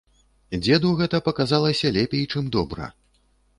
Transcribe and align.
Дзеду 0.61 0.93
гэта 1.01 1.19
паказалася 1.27 1.93
лепей, 2.01 2.25
чым 2.35 2.51
добра. 2.59 2.91